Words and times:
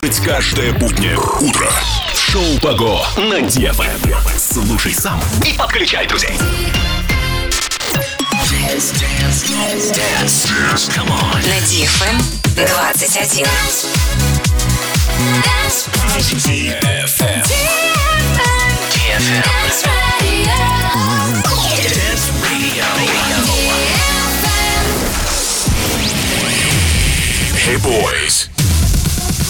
Каждое 0.00 0.72
буднее 0.72 1.18
утро. 1.18 1.70
Шоу 2.14 2.58
Паго 2.62 3.04
на 3.16 3.40
DFM. 3.40 4.14
Слушай 4.38 4.94
сам 4.94 5.20
и 5.44 5.52
подключай 5.52 6.06
друзей. 6.06 6.38
Dance, 8.48 8.94
dance, 8.94 9.44
dance, 9.44 9.92
dance, 9.92 10.46
dance, 10.46 10.88
come 10.88 11.10
on. 11.10 11.46
На 11.46 11.58
DFM 11.66 12.16
21. 12.56 13.46
DFM. 16.38 17.42
DFM. 18.80 19.42
Dance 21.92 22.28
Radio. 22.42 22.84
Hey 27.54 27.76
boys. 27.76 28.49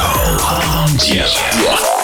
Dance 0.00 0.42
Hall. 0.42 0.60
DFM. 0.96 1.99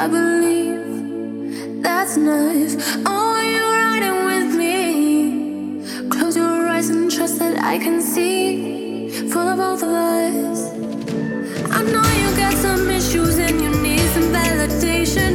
I 0.00 0.06
believe 0.06 1.82
that's 1.82 2.16
nice. 2.16 2.76
Oh, 3.04 3.40
you're 3.40 3.78
riding 3.84 4.24
with 4.30 4.54
me. 4.54 6.08
Close 6.08 6.36
your 6.36 6.68
eyes 6.68 6.88
and 6.90 7.10
trust 7.10 7.40
that 7.40 7.58
I 7.64 7.78
can 7.78 8.00
see. 8.00 9.10
Full 9.32 9.48
of 9.48 9.56
both 9.58 9.82
of 9.82 9.88
us. 9.88 10.70
I 11.72 11.82
know 11.82 12.06
you 12.22 12.28
got 12.36 12.54
some 12.54 12.88
issues 12.88 13.38
and 13.38 13.60
you 13.60 13.70
need 13.82 14.06
some 14.14 14.30
validation. 14.30 15.27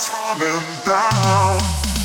falling 0.00 0.60
down. 0.86 1.99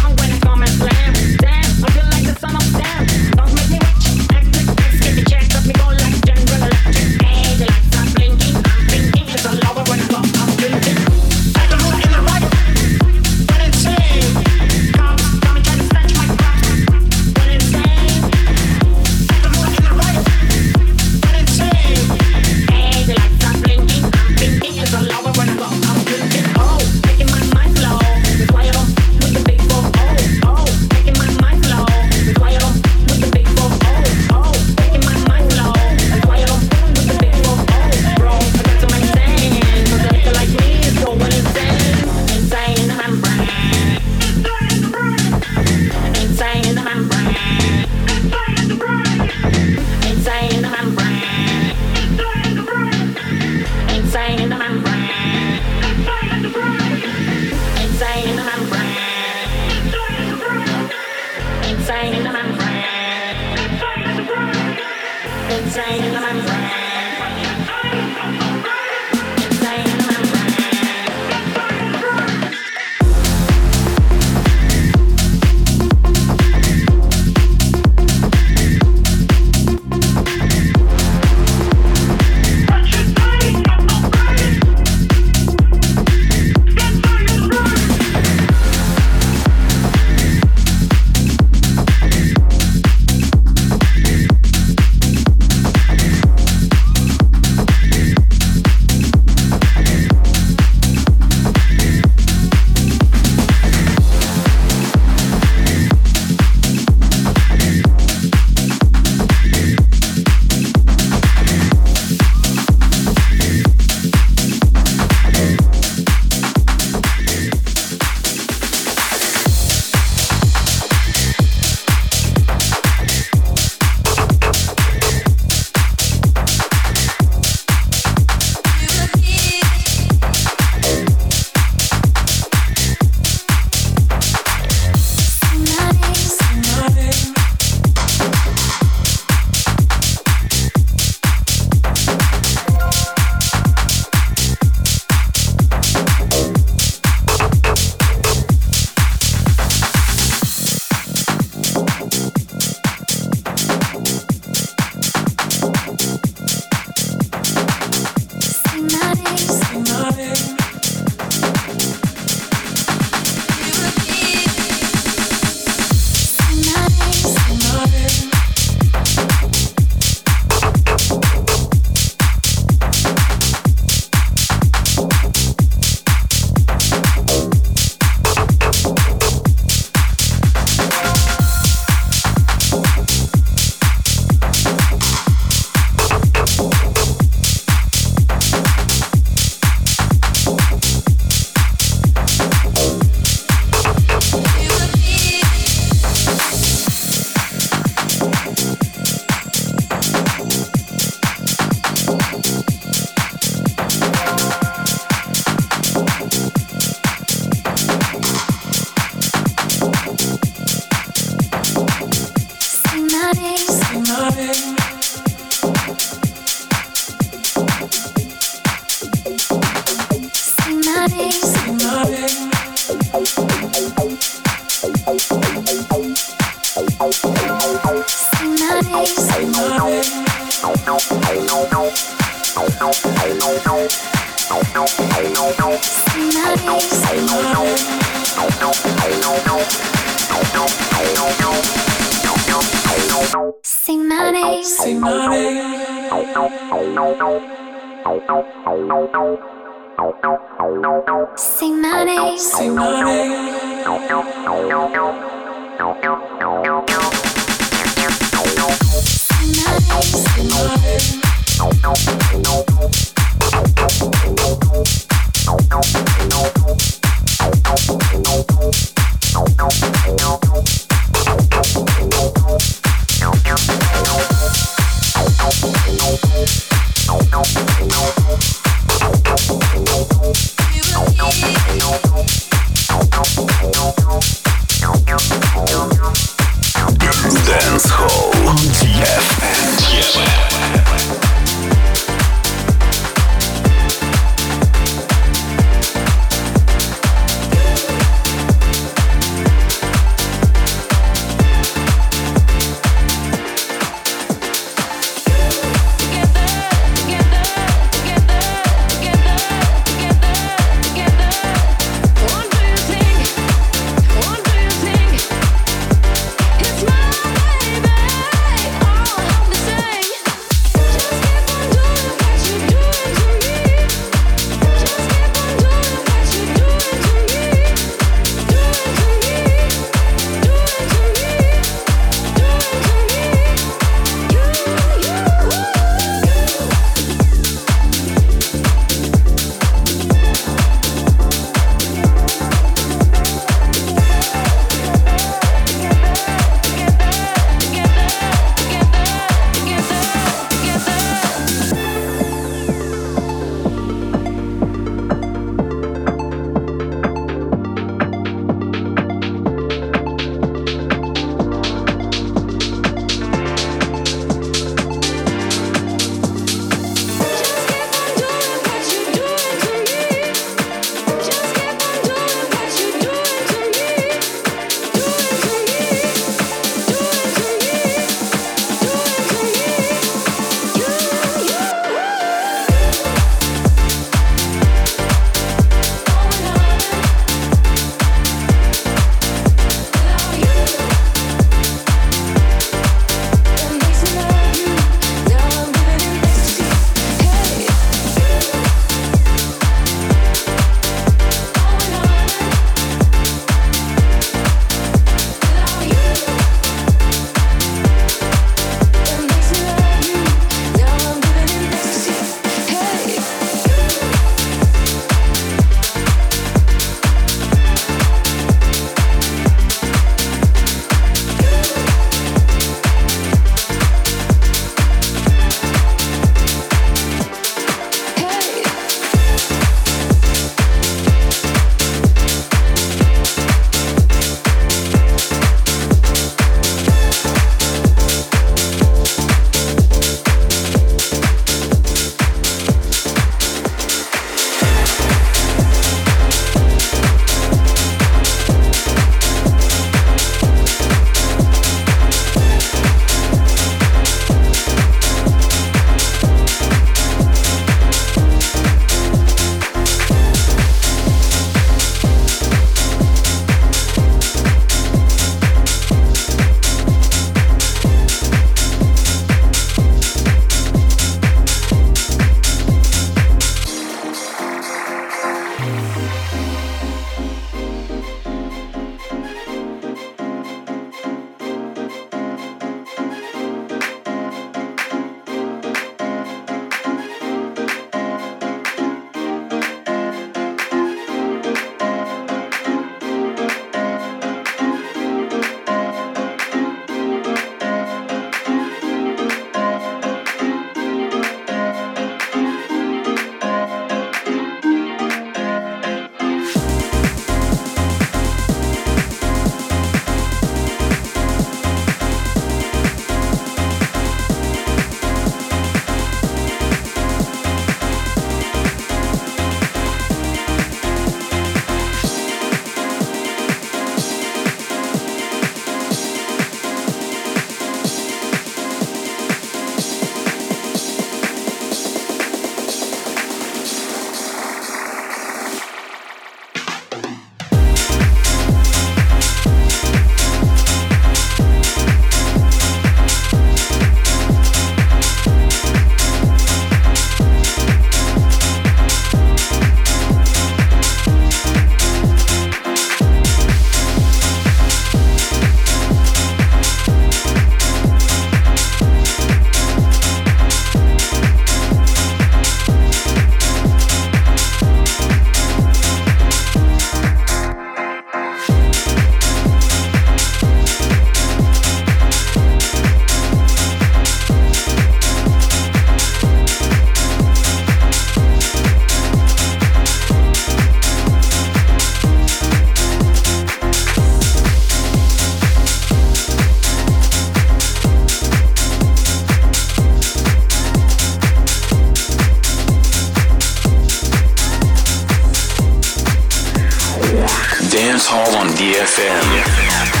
Dance 597.71 598.05
Hall 598.05 598.35
on 598.35 598.49
DFM. 598.49 600.00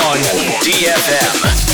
on 0.00 0.18
DFM. 0.62 1.67